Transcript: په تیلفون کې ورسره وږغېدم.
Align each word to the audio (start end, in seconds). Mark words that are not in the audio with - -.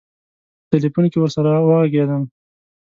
په 0.69 0.75
تیلفون 0.81 1.05
کې 1.11 1.17
ورسره 1.19 1.49
وږغېدم. 1.67 2.23